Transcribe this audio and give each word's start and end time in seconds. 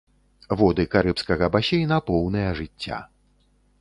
Воды 0.61 0.85
карыбскага 0.95 1.49
басейна 1.55 1.99
поўныя 2.11 2.49
жыцця. 2.61 2.97